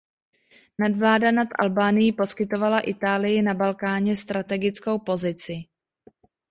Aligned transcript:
Nadvláda 0.81 1.29
nad 1.39 1.49
Albánií 1.53 2.11
poskytovala 2.17 2.81
Itálii 2.83 3.41
na 3.41 3.53
Balkáně 3.53 4.17
strategickou 4.17 4.99
pozici. 4.99 5.63